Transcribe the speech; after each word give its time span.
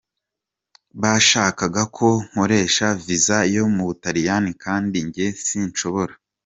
Bashakaga 1.01 1.83
ko 1.97 2.07
nkoresha 2.27 2.87
visa 3.05 3.37
yo 3.55 3.65
mu 3.73 3.83
Butaliya 3.89 4.35
kandi 4.63 4.97
njye 5.07 5.27
sinshobora. 5.45 6.13